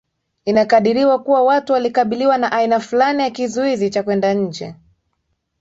Inakadiriwa 0.45 1.19
kuwa 1.19 1.43
watu 1.43 1.73
walikabiliwa 1.73 2.37
na 2.37 2.51
aina 2.51 2.79
fulani 2.79 3.23
ya 3.23 3.29
kizuizi 3.31 3.89
cha 3.89 4.03
kwenda 4.03 4.33
nje 4.33 4.75